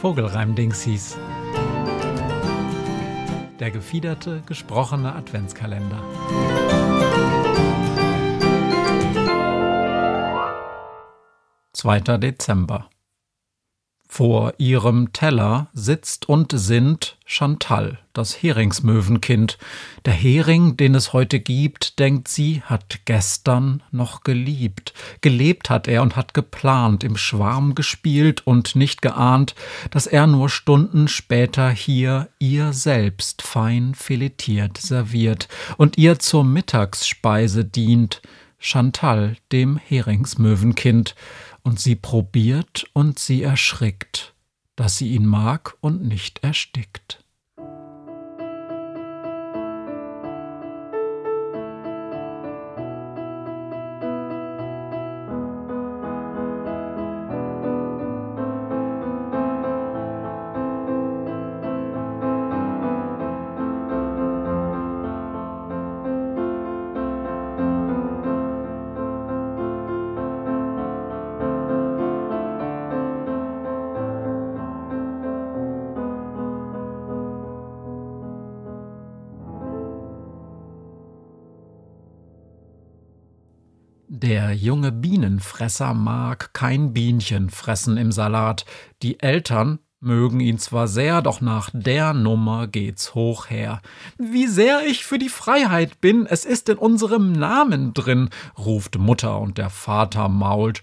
Vogelreim-Dingsies. 0.00 1.18
Der 3.58 3.72
gefiederte, 3.72 4.42
gesprochene 4.46 5.12
Adventskalender. 5.12 6.00
Zweiter 11.72 12.18
Dezember. 12.18 12.88
Vor 14.10 14.54
ihrem 14.56 15.12
Teller 15.12 15.68
sitzt 15.74 16.30
und 16.30 16.50
sinnt 16.52 17.18
Chantal, 17.26 17.98
das 18.14 18.42
Heringsmöwenkind. 18.42 19.58
Der 20.06 20.14
Hering, 20.14 20.78
den 20.78 20.94
es 20.94 21.12
heute 21.12 21.38
gibt, 21.38 21.98
denkt 21.98 22.26
sie, 22.26 22.62
hat 22.62 23.00
gestern 23.04 23.82
noch 23.92 24.22
geliebt. 24.24 24.94
Gelebt 25.20 25.68
hat 25.68 25.88
er 25.88 26.00
und 26.00 26.16
hat 26.16 26.32
geplant, 26.32 27.04
im 27.04 27.18
Schwarm 27.18 27.74
gespielt 27.74 28.46
und 28.46 28.74
nicht 28.74 29.02
geahnt, 29.02 29.54
dass 29.90 30.06
er 30.06 30.26
nur 30.26 30.48
Stunden 30.48 31.06
später 31.06 31.68
hier 31.68 32.28
ihr 32.38 32.72
selbst 32.72 33.42
fein 33.42 33.94
filetiert 33.94 34.78
serviert 34.78 35.48
und 35.76 35.98
ihr 35.98 36.18
zur 36.18 36.44
Mittagsspeise 36.44 37.66
dient. 37.66 38.22
Chantal, 38.58 39.36
dem 39.52 39.76
Heringsmöwenkind 39.76 41.14
und 41.62 41.80
sie 41.80 41.96
probiert 41.96 42.86
und 42.92 43.18
sie 43.18 43.42
erschrickt, 43.42 44.34
dass 44.76 44.98
sie 44.98 45.10
ihn 45.10 45.26
mag 45.26 45.76
und 45.80 46.04
nicht 46.04 46.42
erstickt. 46.42 47.24
Der 84.10 84.54
junge 84.54 84.90
Bienenfresser 84.90 85.92
mag 85.92 86.54
kein 86.54 86.94
Bienchen 86.94 87.50
fressen 87.50 87.98
im 87.98 88.10
Salat. 88.10 88.64
Die 89.02 89.20
Eltern 89.20 89.80
mögen 90.00 90.40
ihn 90.40 90.58
zwar 90.58 90.88
sehr, 90.88 91.22
doch 91.22 91.40
nach 91.40 91.70
der 91.72 92.12
Nummer 92.14 92.66
geht's 92.66 93.14
hoch 93.14 93.50
her. 93.50 93.80
Wie 94.16 94.46
sehr 94.46 94.86
ich 94.86 95.04
für 95.04 95.18
die 95.18 95.28
Freiheit 95.28 96.00
bin, 96.00 96.26
es 96.26 96.44
ist 96.44 96.68
in 96.68 96.78
unserem 96.78 97.32
Namen 97.32 97.94
drin, 97.94 98.30
ruft 98.56 98.96
Mutter 98.98 99.40
und 99.40 99.58
der 99.58 99.70
Vater 99.70 100.28
mault. 100.28 100.82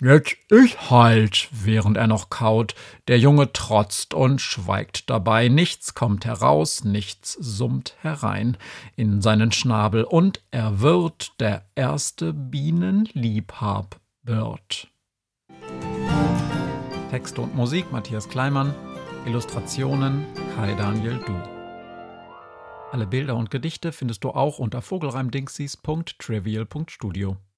Jetzt 0.00 0.36
ich 0.50 0.90
halt, 0.90 1.48
während 1.52 1.96
er 1.96 2.08
noch 2.08 2.28
kaut. 2.28 2.74
Der 3.06 3.20
Junge 3.20 3.52
trotzt 3.52 4.14
und 4.14 4.40
schweigt 4.40 5.08
dabei. 5.10 5.48
Nichts 5.48 5.94
kommt 5.94 6.24
heraus, 6.24 6.82
nichts 6.82 7.34
summt 7.34 7.94
herein 8.00 8.56
in 8.96 9.22
seinen 9.22 9.52
Schnabel, 9.52 10.02
und 10.02 10.42
er 10.50 10.80
wird 10.80 11.38
der 11.38 11.66
erste 11.76 12.32
Bienenliebhabwirt. 12.32 14.91
Text 17.12 17.38
und 17.38 17.54
Musik 17.54 17.92
Matthias 17.92 18.28
Kleimann, 18.30 18.74
Illustrationen 19.26 20.24
Kai 20.56 20.72
Daniel 20.72 21.18
Du. 21.18 21.34
Alle 22.90 23.06
Bilder 23.06 23.36
und 23.36 23.50
Gedichte 23.50 23.92
findest 23.92 24.24
du 24.24 24.30
auch 24.30 24.58
unter 24.58 24.80
vogelreimdingsies.trivial.studio. 24.80 27.36